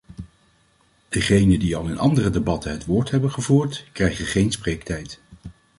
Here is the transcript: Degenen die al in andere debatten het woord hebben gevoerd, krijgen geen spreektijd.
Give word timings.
Degenen 1.09 1.59
die 1.59 1.75
al 1.75 1.87
in 1.87 1.97
andere 1.97 2.29
debatten 2.29 2.71
het 2.71 2.85
woord 2.85 3.11
hebben 3.11 3.31
gevoerd, 3.31 3.85
krijgen 3.91 4.25
geen 4.25 4.51
spreektijd. 4.51 5.19